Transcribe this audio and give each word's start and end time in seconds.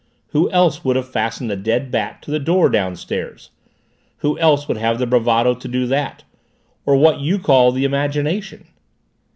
"Who 0.29 0.49
else 0.49 0.83
would 0.83 0.95
have 0.95 1.07
fastened 1.11 1.51
a 1.51 1.55
dead 1.55 1.91
bat 1.91 2.23
to 2.23 2.31
the 2.31 2.39
door 2.39 2.69
downstairs? 2.69 3.51
Who 4.21 4.35
else 4.39 4.67
would 4.67 4.77
have 4.77 4.97
the 4.97 5.05
bravado 5.05 5.53
to 5.53 5.67
do 5.67 5.85
that? 5.85 6.23
Or 6.87 6.95
what 6.95 7.19
you 7.19 7.37
call 7.37 7.71
the 7.71 7.83
imagination?" 7.85 8.65